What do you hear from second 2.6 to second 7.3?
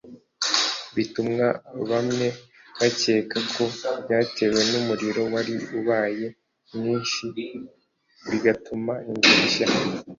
bakeka ko byatewe n’umuriro wari ubaye mwinshi